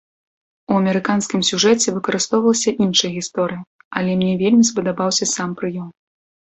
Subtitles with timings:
[0.69, 3.61] У амерыканскім сюжэце выкарыстоўвалася іншая гісторыя,
[3.97, 5.99] але мне вельмі спадабаўся сам прыём.